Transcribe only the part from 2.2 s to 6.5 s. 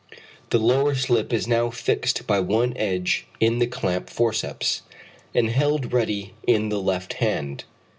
by one edge in the clamp forceps, and held ready